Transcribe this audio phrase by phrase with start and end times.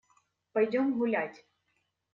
[0.53, 1.37] Пойдем гулять!